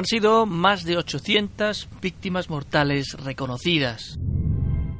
[0.00, 4.18] Han sido más de 800 víctimas mortales reconocidas,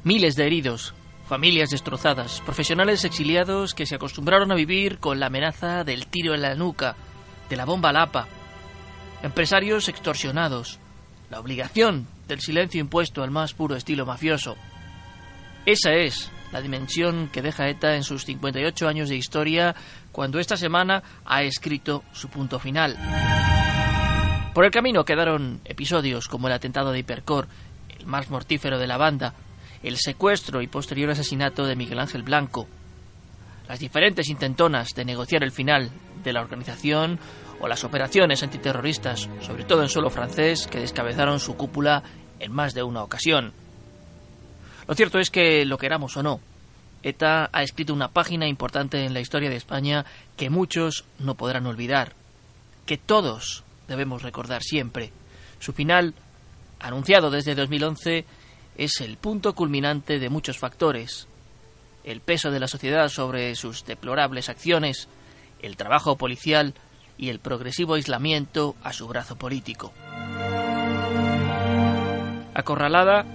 [0.03, 0.93] miles de heridos,
[1.27, 6.43] familias destrozadas, profesionales exiliados que se acostumbraron a vivir con la amenaza del tiro en
[6.43, 6.95] la nuca,
[7.49, 8.27] de la bomba lapa,
[9.23, 10.77] empresarios extorsionados,
[11.31, 14.55] la obligación del silencio impuesto al más puro estilo mafioso.
[15.65, 19.73] Esa es la dimensión que deja ETA en sus 58 años de historia
[20.11, 22.99] cuando esta semana ha escrito su punto final.
[24.53, 27.47] Por el camino quedaron episodios como el atentado de Hipercor,
[27.97, 29.33] el más mortífero de la banda,
[29.81, 32.67] el secuestro y posterior asesinato de Miguel Ángel Blanco,
[33.69, 35.89] las diferentes intentonas de negociar el final
[36.21, 37.17] de la organización
[37.61, 42.03] o las operaciones antiterroristas, sobre todo en suelo francés, que descabezaron su cúpula
[42.39, 43.53] en más de una ocasión.
[44.85, 46.41] Lo cierto es que, lo queramos o no,
[47.03, 50.03] ETA ha escrito una página importante en la historia de España
[50.35, 52.15] que muchos no podrán olvidar,
[52.85, 55.11] que todos debemos recordar siempre.
[55.59, 56.15] Su final,
[56.79, 58.25] anunciado desde 2011,
[58.77, 61.27] es el punto culminante de muchos factores.
[62.03, 65.07] El peso de la sociedad sobre sus deplorables acciones,
[65.61, 66.73] el trabajo policial
[67.17, 69.93] y el progresivo aislamiento a su brazo político.
[72.53, 73.25] Acorralada,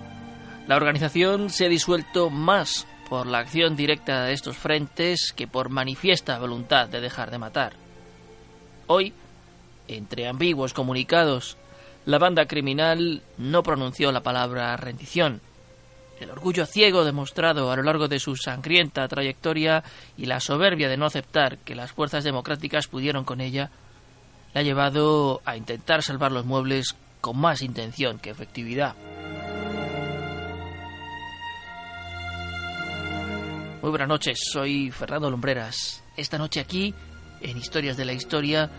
[0.67, 5.69] la organización se ha disuelto más por la acción directa de estos frentes que por
[5.69, 7.75] manifiesta voluntad de dejar de matar.
[8.89, 9.13] Hoy,
[9.89, 11.57] entre ambiguos comunicados,
[12.05, 15.41] la banda criminal no pronunció la palabra rendición.
[16.21, 19.85] El orgullo ciego demostrado a lo largo de su sangrienta trayectoria
[20.17, 23.71] y la soberbia de no aceptar que las fuerzas democráticas pudieron con ella,
[24.55, 28.95] le ha llevado a intentar salvar los muebles con más intención que efectividad.
[33.83, 36.03] Muy buenas noches, soy Fernando Lumbreras.
[36.17, 36.95] Esta noche aquí,
[37.41, 38.71] en Historias de la Historia,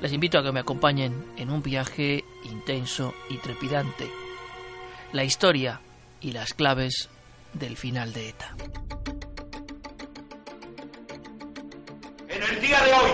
[0.00, 4.10] les invito a que me acompañen en un viaje intenso y trepidante.
[5.12, 5.80] La historia
[6.20, 7.08] y las claves
[7.52, 8.54] del final de ETA.
[12.28, 13.10] En el día de hoy,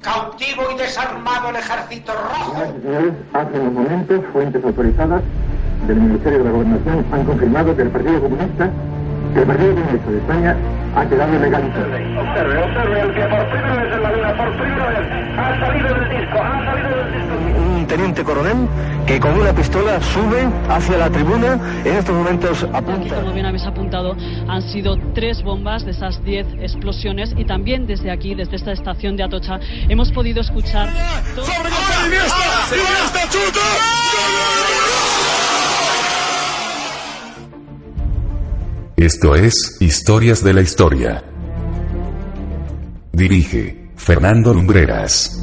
[0.00, 2.56] cautivo y desarmado el ejército rojo.
[3.32, 5.22] Hace unos momentos, fuentes autorizadas
[5.86, 8.70] del Ministerio de la Gobernación han confirmado que el Partido Comunista,
[9.36, 10.56] que el Partido Comunista de España
[10.96, 11.84] ha quedado legalizado.
[11.86, 15.08] Observe, observe, el que por primera vez en la vida, por primera vez,
[15.38, 17.34] ha salido del disco, ha salido del disco.
[17.76, 18.56] un teniente coronel
[19.06, 23.14] que con una pistola sube hacia la tribuna, en estos momentos Aquí, apunta.
[23.16, 24.16] como bien habéis apuntado,
[24.48, 29.16] han sido tres bombas de esas diez explosiones y también desde aquí, desde esta estación
[29.18, 29.60] de Atocha,
[29.90, 30.88] hemos podido escuchar...
[31.34, 31.42] to-
[38.96, 41.22] Esto es Historias de la Historia.
[43.12, 45.38] Dirige Fernando Lumbreras.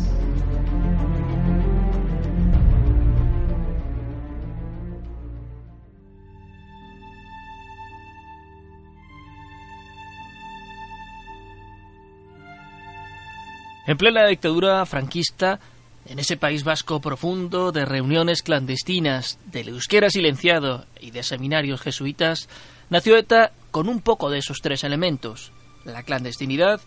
[13.85, 15.59] En plena dictadura franquista,
[16.07, 22.49] en ese país vasco profundo de reuniones clandestinas, del euskera silenciado y de seminarios jesuitas,
[22.93, 25.51] nació ETA con un poco de esos tres elementos:
[25.83, 26.79] la clandestinidad,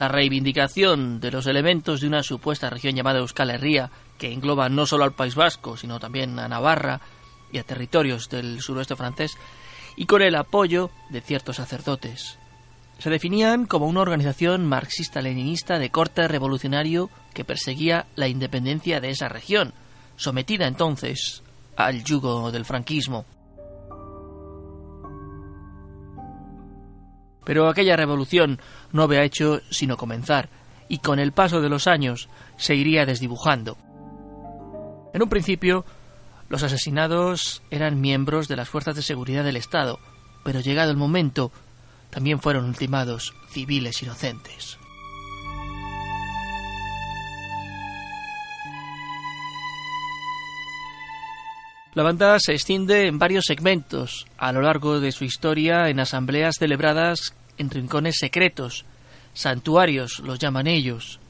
[0.00, 4.84] la reivindicación de los elementos de una supuesta región llamada Euskal Herria, que engloba no
[4.84, 7.00] solo al País Vasco, sino también a Navarra
[7.52, 9.38] y a territorios del suroeste francés,
[9.96, 12.36] y con el apoyo de ciertos sacerdotes.
[12.98, 19.28] Se definían como una organización marxista-leninista de corte revolucionario que perseguía la independencia de esa
[19.28, 19.72] región,
[20.16, 21.44] sometida entonces
[21.76, 23.24] al yugo del franquismo.
[27.44, 28.60] Pero aquella revolución
[28.92, 30.48] no había hecho sino comenzar,
[30.88, 33.76] y con el paso de los años se iría desdibujando.
[35.12, 35.84] En un principio,
[36.48, 39.98] los asesinados eran miembros de las fuerzas de seguridad del Estado,
[40.44, 41.52] pero llegado el momento,
[42.10, 44.78] también fueron ultimados civiles inocentes.
[51.94, 56.56] La banda se extiende en varios segmentos a lo largo de su historia en asambleas
[56.58, 58.84] celebradas en rincones secretos,
[59.32, 61.20] santuarios los llaman ellos.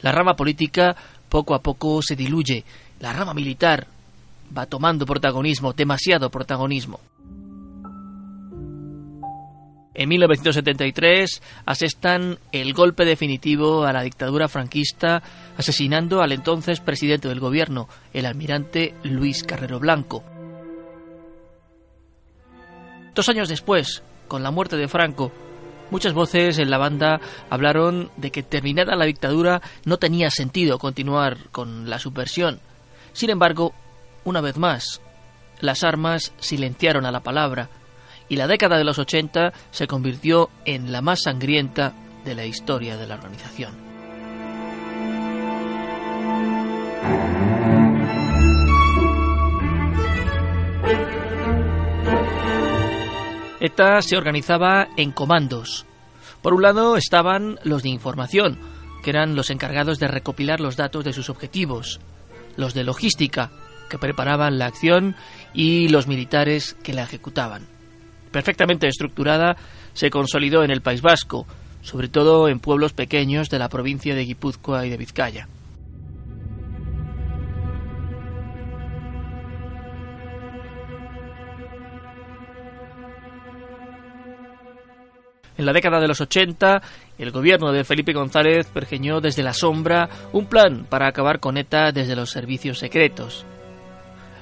[0.00, 0.96] La rama política
[1.28, 2.64] poco a poco se diluye,
[3.00, 3.86] la rama militar
[4.56, 6.98] va tomando protagonismo, demasiado protagonismo.
[9.98, 15.22] En 1973 asestan el golpe definitivo a la dictadura franquista,
[15.56, 20.22] asesinando al entonces presidente del gobierno, el almirante Luis Carrero Blanco.
[23.14, 25.32] Dos años después, con la muerte de Franco,
[25.90, 27.18] muchas voces en la banda
[27.48, 32.60] hablaron de que terminada la dictadura no tenía sentido continuar con la subversión.
[33.14, 33.72] Sin embargo,
[34.24, 35.00] una vez más,
[35.60, 37.70] las armas silenciaron a la palabra
[38.28, 41.94] y la década de los 80 se convirtió en la más sangrienta
[42.24, 43.86] de la historia de la organización.
[53.58, 55.86] ETA se organizaba en comandos.
[56.42, 58.58] Por un lado estaban los de información,
[59.02, 62.00] que eran los encargados de recopilar los datos de sus objetivos,
[62.56, 63.50] los de logística,
[63.88, 65.16] que preparaban la acción,
[65.54, 67.75] y los militares que la ejecutaban.
[68.30, 69.56] Perfectamente estructurada,
[69.92, 71.46] se consolidó en el País Vasco,
[71.82, 75.48] sobre todo en pueblos pequeños de la provincia de Guipúzcoa y de Vizcaya.
[85.58, 86.82] En la década de los 80,
[87.18, 91.92] el gobierno de Felipe González pergeñó desde la sombra un plan para acabar con ETA
[91.92, 93.46] desde los servicios secretos.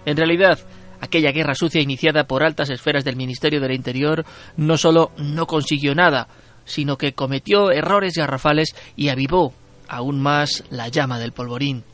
[0.07, 0.59] En realidad,
[1.01, 4.25] aquella guerra sucia iniciada por altas esferas del Ministerio del Interior
[4.57, 6.29] no solo no consiguió nada,
[6.65, 9.53] sino que cometió errores garrafales y avivó
[9.89, 11.85] aún más la llama del polvorín.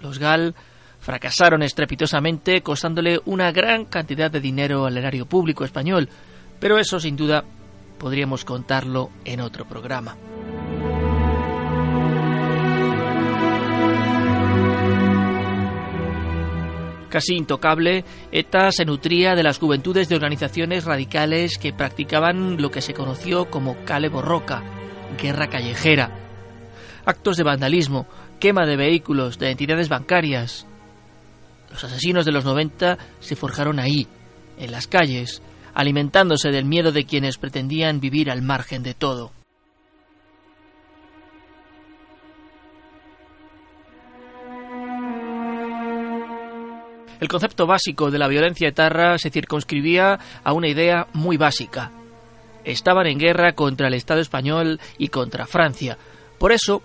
[0.00, 0.54] Los GAL
[1.00, 6.08] fracasaron estrepitosamente, costándole una gran cantidad de dinero al erario público español,
[6.60, 7.44] pero eso sin duda
[7.98, 10.16] podríamos contarlo en otro programa.
[17.12, 22.80] Casi intocable, ETA se nutría de las juventudes de organizaciones radicales que practicaban lo que
[22.80, 24.62] se conoció como Cale Borroca,
[25.20, 26.10] guerra callejera,
[27.04, 28.06] actos de vandalismo,
[28.40, 30.66] quema de vehículos, de entidades bancarias.
[31.70, 34.06] Los asesinos de los 90 se forjaron ahí,
[34.56, 35.42] en las calles,
[35.74, 39.32] alimentándose del miedo de quienes pretendían vivir al margen de todo.
[47.22, 51.92] El concepto básico de la violencia etarra se circunscribía a una idea muy básica.
[52.64, 55.96] Estaban en guerra contra el Estado español y contra Francia.
[56.40, 56.82] Por eso,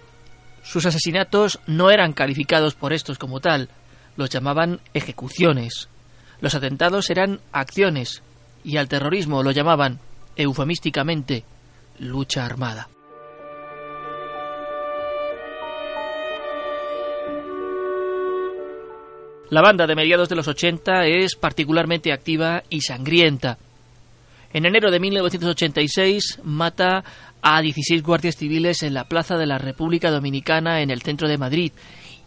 [0.62, 3.70] sus asesinatos no eran calificados por estos como tal,
[4.16, 5.90] los llamaban ejecuciones.
[6.40, 8.22] Los atentados eran acciones,
[8.64, 9.98] y al terrorismo lo llamaban,
[10.36, 11.46] eufemísticamente,
[11.98, 12.90] lucha armada.
[19.50, 23.58] La banda de mediados de los 80 es particularmente activa y sangrienta.
[24.52, 27.06] En enero de 1986 mata
[27.42, 31.38] a 16 guardias civiles en la Plaza de la República Dominicana en el centro de
[31.38, 31.72] Madrid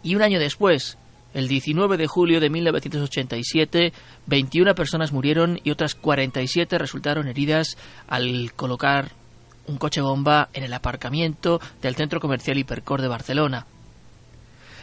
[0.01, 0.97] y un año después,
[1.35, 3.93] el 19 de julio de 1987,
[4.25, 7.77] 21 personas murieron y otras 47 resultaron heridas
[8.07, 9.11] al colocar
[9.67, 13.67] un coche bomba en el aparcamiento del centro comercial Hipercor de Barcelona.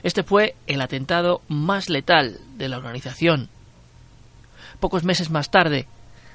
[0.02, 3.48] Este fue el atentado más letal de la organización.
[4.80, 5.86] Pocos meses más tarde,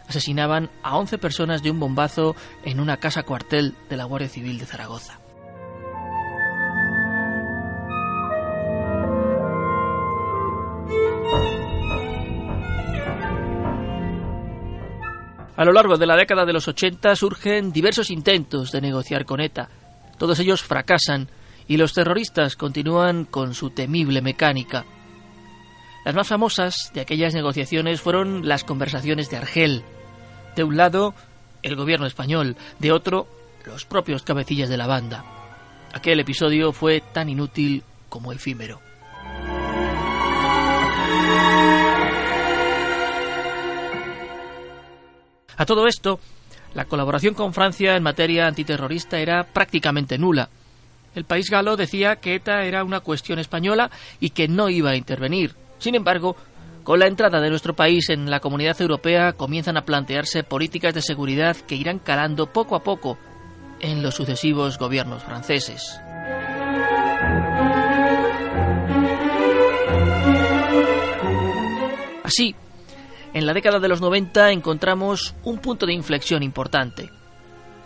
[0.07, 4.57] asesinaban a 11 personas de un bombazo en una casa cuartel de la Guardia Civil
[4.59, 5.19] de Zaragoza.
[15.55, 19.39] A lo largo de la década de los 80 surgen diversos intentos de negociar con
[19.39, 19.69] ETA.
[20.17, 21.29] Todos ellos fracasan
[21.67, 24.85] y los terroristas continúan con su temible mecánica.
[26.05, 29.83] Las más famosas de aquellas negociaciones fueron las conversaciones de Argel.
[30.55, 31.13] De un lado,
[31.61, 33.27] el gobierno español, de otro,
[33.65, 35.23] los propios cabecillas de la banda.
[35.93, 38.81] Aquel episodio fue tan inútil como efímero.
[45.55, 46.19] A todo esto,
[46.73, 50.49] la colaboración con Francia en materia antiterrorista era prácticamente nula.
[51.15, 54.95] El país galo decía que ETA era una cuestión española y que no iba a
[54.95, 55.55] intervenir.
[55.77, 56.35] Sin embargo,
[56.83, 61.01] con la entrada de nuestro país en la comunidad europea comienzan a plantearse políticas de
[61.01, 63.17] seguridad que irán calando poco a poco
[63.79, 65.99] en los sucesivos gobiernos franceses.
[72.23, 72.55] Así,
[73.33, 77.09] en la década de los 90 encontramos un punto de inflexión importante.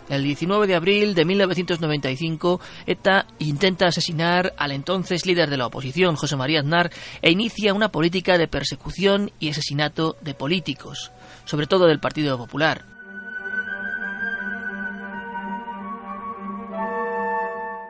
[0.08, 6.16] El 19 de abril de 1995, ETA intenta asesinar al entonces líder de la oposición,
[6.16, 11.12] José María Aznar, e inicia una política de persecución y asesinato de políticos,
[11.44, 12.86] sobre todo del Partido Popular.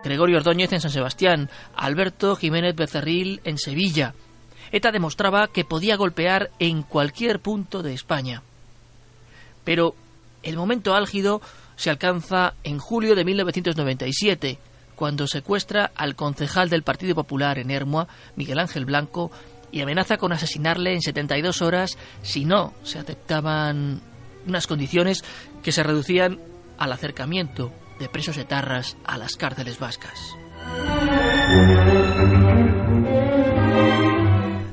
[0.03, 4.15] Gregorio Ordóñez en San Sebastián, Alberto Jiménez Becerril en Sevilla,
[4.73, 8.43] ETA demostraba que podía golpear en cualquier punto de España.
[9.65, 9.95] Pero
[10.43, 11.41] el momento álgido
[11.79, 14.59] se alcanza en julio de 1997,
[14.97, 19.31] cuando secuestra al concejal del Partido Popular en Hermoa, Miguel Ángel Blanco,
[19.71, 24.01] y amenaza con asesinarle en 72 horas si no se aceptaban
[24.47, 25.25] unas condiciones
[25.63, 26.41] que se reducían
[26.79, 30.37] al acercamiento de presos etarras a las cárceles vascas.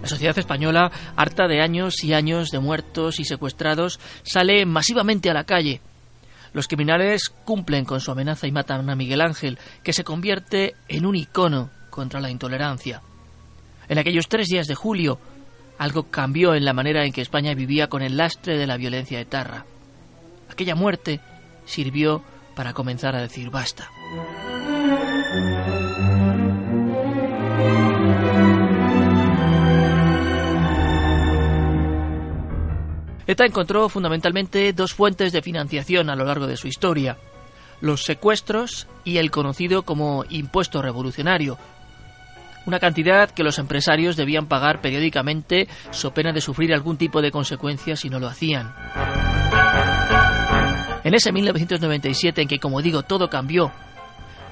[0.02, 5.34] La sociedad española, harta de años y años de muertos y secuestrados, sale masivamente a
[5.36, 5.82] la calle.
[6.56, 11.06] Los criminales cumplen con su amenaza y matan a Miguel Ángel, que se convierte en
[11.06, 13.02] un icono contra la intolerancia.
[13.90, 15.20] En aquellos tres días de julio,
[15.78, 19.20] algo cambió en la manera en que España vivía con el lastre de la violencia
[19.20, 19.66] etarra.
[20.50, 21.20] Aquella muerte
[21.66, 22.24] sirvió
[22.56, 23.90] para comenzar a decir basta.
[33.28, 37.18] ETA encontró fundamentalmente dos fuentes de financiación a lo largo de su historia,
[37.82, 41.58] los secuestros y el conocido como impuesto revolucionario,
[42.66, 47.32] una cantidad que los empresarios debían pagar periódicamente so pena de sufrir algún tipo de
[47.32, 48.74] consecuencias si no lo hacían.
[51.04, 53.72] En ese 1997 en que, como digo, todo cambió,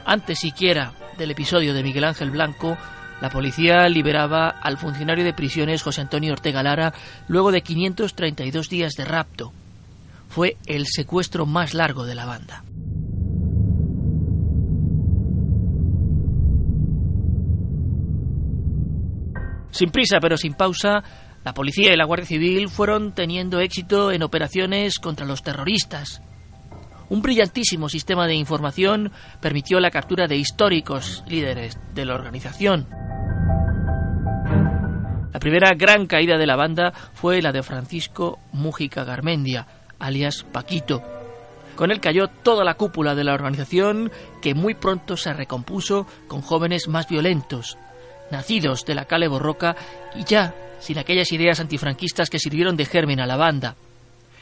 [0.06, 2.78] antes siquiera del episodio de Miguel Ángel Blanco,
[3.24, 6.94] la policía liberaba al funcionario de prisiones José Antonio Ortega Lara
[7.30, 9.54] luego de 532 días de rapto.
[10.28, 12.66] Fue el secuestro más largo de la banda.
[19.72, 21.02] Sin prisa pero sin pausa,
[21.46, 26.22] la policía y la Guardia Civil fueron teniendo éxito en operaciones contra los terroristas.
[27.08, 33.13] Un brillantísimo sistema de información permitió la captura de históricos líderes de la organización.
[35.44, 39.68] Primera gran caída de la banda fue la de Francisco Mújica Garmendia,
[40.00, 41.04] alias Paquito.
[41.76, 44.10] Con él cayó toda la cúpula de la organización
[44.42, 47.78] que muy pronto se recompuso con jóvenes más violentos,
[48.32, 49.76] nacidos de la Cale Borroca
[50.16, 53.76] y ya sin aquellas ideas antifranquistas que sirvieron de germen a la banda.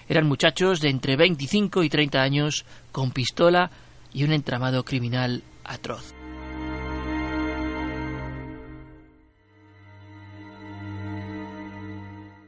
[0.08, 3.72] Eran muchachos de entre 25 y 30 años con pistola
[4.14, 6.21] y un entramado criminal atroz.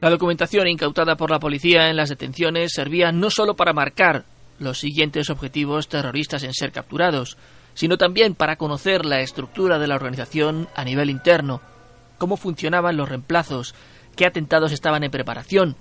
[0.04, 4.26] La documentación incautada por la policía en las detenciones servía no solo para marcar
[4.58, 7.38] los siguientes objetivos terroristas en ser capturados,
[7.72, 11.62] sino también para conocer la estructura de la organización a nivel interno,
[12.18, 13.74] cómo funcionaban los reemplazos,
[14.14, 15.74] qué atentados estaban en preparación.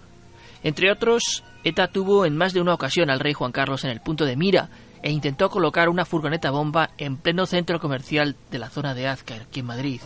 [0.64, 4.00] Entre otros, ETA tuvo en más de una ocasión al rey Juan Carlos en el
[4.00, 4.70] punto de mira
[5.02, 9.42] e intentó colocar una furgoneta bomba en pleno centro comercial de la zona de Azcar,
[9.42, 10.00] aquí en Madrid.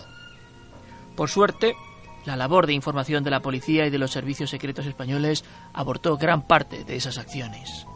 [1.16, 1.76] Por suerte,
[2.28, 6.46] la labor de información de la policía y de los servicios secretos españoles abortó gran
[6.46, 7.88] parte de esas acciones.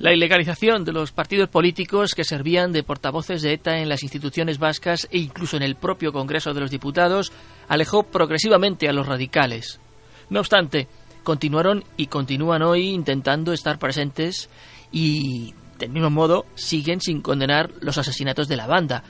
[0.00, 4.58] La ilegalización de los partidos políticos que servían de portavoces de ETA en las instituciones
[4.58, 7.32] vascas e incluso en el propio Congreso de los Diputados
[7.68, 9.80] alejó progresivamente a los radicales.
[10.28, 10.88] No obstante,
[11.22, 14.50] continuaron y continúan hoy intentando estar presentes
[14.90, 19.02] y, del mismo modo, siguen sin condenar los asesinatos de la banda.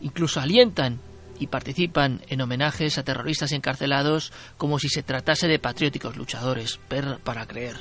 [0.00, 1.00] Incluso alientan
[1.38, 7.18] y participan en homenajes a terroristas encarcelados como si se tratase de patrióticos luchadores, per
[7.18, 7.76] para creer.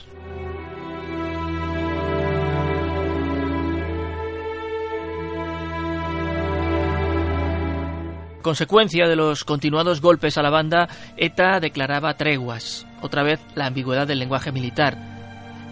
[8.41, 14.07] Consecuencia de los continuados golpes a la banda, ETA declaraba treguas, otra vez la ambigüedad
[14.07, 15.18] del lenguaje militar.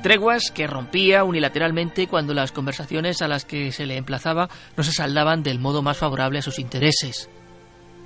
[0.07, 4.47] Treguas que rompía unilateralmente cuando las conversaciones a las que se le emplazaba
[4.77, 7.29] no se saldaban del modo más favorable a sus intereses.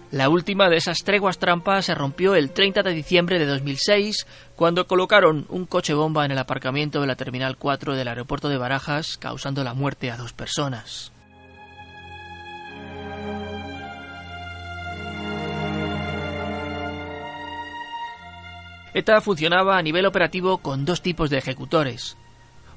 [0.09, 4.87] La última de esas treguas trampas se rompió el 30 de diciembre de 2006, cuando
[4.87, 9.17] colocaron un coche bomba en el aparcamiento de la Terminal 4 del aeropuerto de Barajas,
[9.19, 11.11] causando la muerte a dos personas.
[18.93, 22.17] ETA funcionaba a nivel operativo con dos tipos de ejecutores.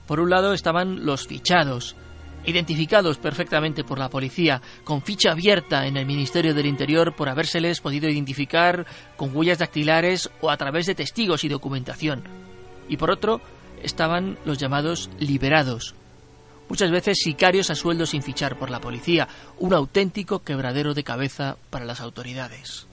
[0.07, 1.97] Por un lado estaban los fichados,
[2.45, 7.81] identificados perfectamente por la policía, con ficha abierta en el Ministerio del Interior por habérseles
[7.81, 12.23] podido identificar con huellas dactilares o a través de testigos y documentación.
[12.89, 13.41] Y por otro,
[13.83, 15.95] estaban los llamados liberados,
[16.69, 19.29] muchas veces sicarios a sueldo sin fichar por la policía,
[19.59, 22.87] un auténtico quebradero de cabeza para las autoridades.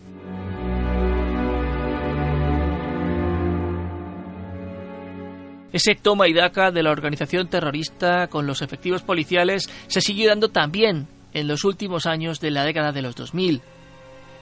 [5.74, 10.50] Ese toma y daca de la organización terrorista con los efectivos policiales se siguió dando
[10.50, 13.62] también en los últimos años de la década de los 2000.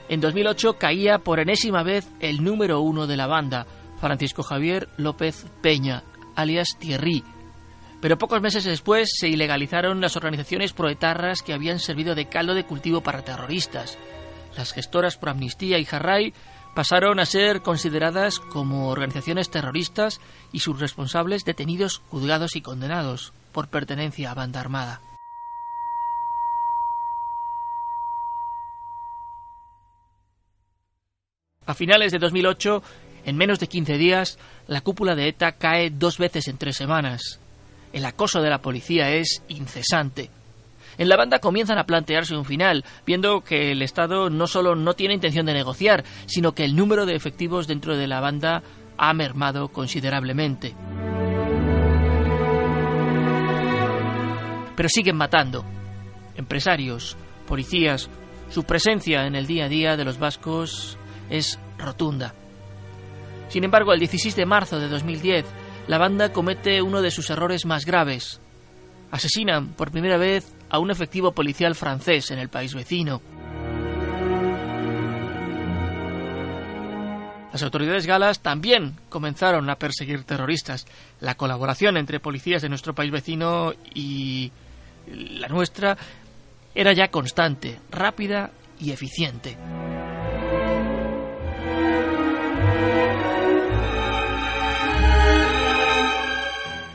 [0.08, 3.66] En 2008 caía por enésima vez el número uno de la banda,
[4.00, 6.02] Francisco Javier López Peña,
[6.34, 7.22] alias Thierry.
[8.00, 12.64] Pero pocos meses después se ilegalizaron las organizaciones proetarras que habían servido de caldo de
[12.64, 13.98] cultivo para terroristas.
[14.56, 16.34] Las gestoras por amnistía y Jarray
[16.74, 20.20] pasaron a ser consideradas como organizaciones terroristas
[20.52, 25.00] y sus responsables detenidos, juzgados y condenados por pertenencia a banda armada.
[31.66, 32.82] A finales de 2008,
[33.26, 37.38] en menos de 15 días, la cúpula de ETA cae dos veces en tres semanas.
[37.92, 40.30] El acoso de la policía es incesante.
[40.98, 44.94] En la banda comienzan a plantearse un final, viendo que el Estado no solo no
[44.94, 48.62] tiene intención de negociar, sino que el número de efectivos dentro de la banda
[48.98, 50.74] ha mermado considerablemente.
[54.76, 55.64] Pero siguen matando.
[56.36, 57.16] Empresarios,
[57.46, 58.08] policías,
[58.50, 62.34] su presencia en el día a día de los vascos es rotunda.
[63.48, 65.44] Sin embargo, el 16 de marzo de 2010,
[65.86, 68.40] la banda comete uno de sus errores más graves.
[69.10, 73.20] Asesinan por primera vez a un efectivo policial francés en el país vecino.
[77.52, 80.86] Las autoridades galas también comenzaron a perseguir terroristas.
[81.20, 84.52] La colaboración entre policías de nuestro país vecino y
[85.08, 85.98] la nuestra
[86.74, 89.56] era ya constante, rápida y eficiente.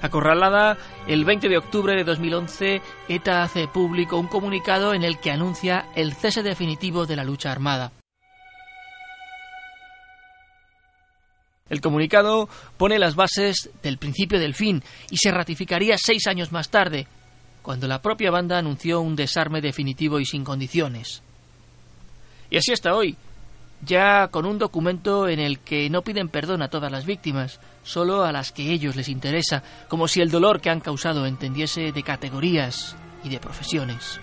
[0.06, 5.32] Acorralada, el 20 de octubre de 2011, ETA hace público un comunicado en el que
[5.32, 7.92] anuncia el cese definitivo de la lucha armada.
[11.68, 12.48] El comunicado
[12.78, 17.08] pone las bases del principio del fin y se ratificaría seis años más tarde,
[17.64, 21.24] cuando la propia banda anunció un desarme definitivo y sin condiciones.
[22.52, 23.18] Y así hasta hoy,
[23.82, 28.24] ya con un documento en el que no piden perdón a todas las víctimas, solo
[28.24, 32.04] a las que ellos les interesa, como si el dolor que han causado entendiese de
[32.04, 34.20] categorías y de profesiones.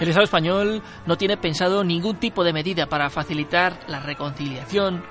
[0.00, 5.04] El Estado español no tiene pensado ningún tipo de medida para facilitar la reconciliación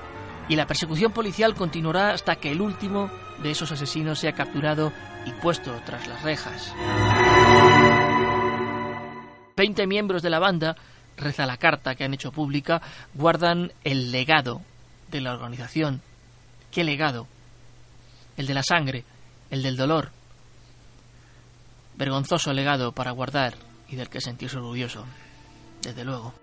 [0.49, 3.09] y la persecución policial continuará hasta que el último
[3.41, 4.91] de esos asesinos sea capturado
[5.25, 6.73] y puesto tras las rejas.
[9.55, 10.75] Veinte miembros de la banda,
[11.17, 12.81] reza la carta que han hecho pública,
[13.13, 14.61] guardan el legado
[15.09, 16.01] de la organización.
[16.71, 17.27] ¿Qué legado?
[18.37, 19.03] El de la sangre,
[19.49, 20.11] el del dolor.
[21.97, 23.55] Vergonzoso legado para guardar
[23.89, 25.05] y del que sentirse orgulloso,
[25.81, 26.33] desde luego.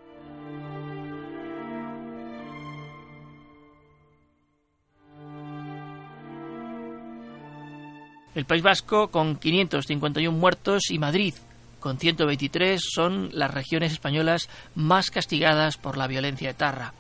[8.35, 11.35] El País Vasco, con 551 muertos, y Madrid,
[11.81, 16.93] con 123, son las regiones españolas más castigadas por la violencia etarra.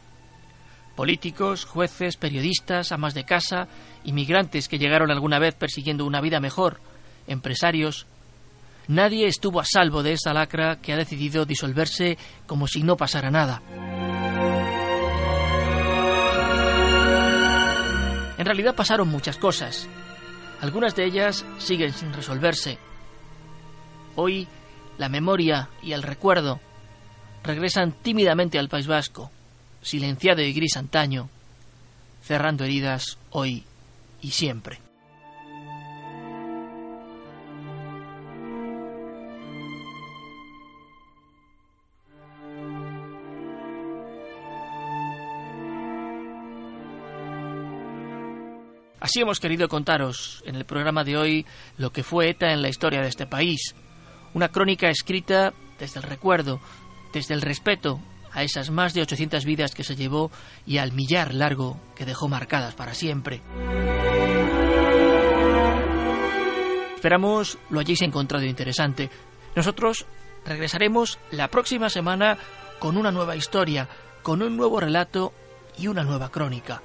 [0.97, 3.69] Políticos, jueces, periodistas, amas de casa,
[4.05, 6.81] inmigrantes que llegaron alguna vez persiguiendo una vida mejor,
[7.27, 8.07] empresarios.
[8.89, 13.31] Nadie estuvo a salvo de esa lacra que ha decidido disolverse como si no pasara
[13.31, 13.63] nada.
[18.39, 19.89] En realidad pasaron muchas cosas.
[20.61, 22.79] Algunas de ellas siguen sin resolverse.
[24.17, 24.49] Hoy
[24.99, 26.61] la memoria y el recuerdo
[27.45, 29.31] regresan tímidamente al País Vasco,
[29.81, 31.29] silenciado y gris antaño,
[32.23, 33.65] cerrando heridas hoy
[34.21, 34.88] y siempre.
[49.09, 51.47] Así hemos querido contaros en el programa de hoy
[51.79, 53.75] lo que fue ETA en la historia de este país.
[54.35, 56.61] Una crónica escrita desde el recuerdo,
[57.15, 60.31] desde el respeto a esas más de 800 vidas que se llevó
[60.67, 63.41] y al millar largo que dejó marcadas para siempre.
[66.95, 69.09] Esperamos lo hayáis encontrado interesante.
[69.57, 70.05] Nosotros
[70.45, 72.37] regresaremos la próxima semana
[72.79, 73.89] con una nueva historia,
[74.23, 75.33] con un nuevo relato
[75.79, 76.83] y una nueva crónica.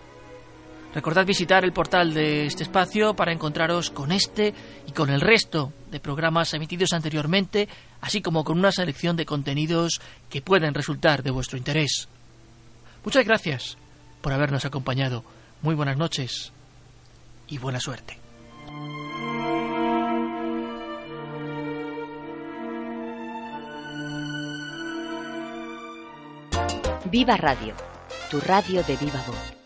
[0.94, 4.54] Recordad visitar el portal de este espacio para encontraros con este
[4.88, 7.68] y con el resto de programas emitidos anteriormente,
[8.02, 12.08] así como con una selección de contenidos que pueden resultar de vuestro interés.
[13.04, 13.78] Muchas gracias
[14.22, 15.24] por habernos acompañado.
[15.64, 16.54] Muy buenas noches
[17.48, 18.20] y buena suerte.
[27.06, 27.74] Viva Radio,
[28.30, 29.63] tu radio de viva voz.